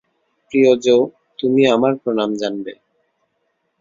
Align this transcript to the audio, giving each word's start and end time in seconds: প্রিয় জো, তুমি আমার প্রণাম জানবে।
প্রিয় 0.51 0.71
জো, 0.75 0.97
তুমি 1.39 1.61
আমার 1.67 1.93
প্রণাম 1.95 2.29
জানবে। 2.35 2.73